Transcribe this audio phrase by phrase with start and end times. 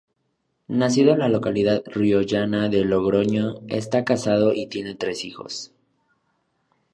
[0.69, 5.73] Nacido en la localidad riojana de Logroño, está casado y tiene tres hijos.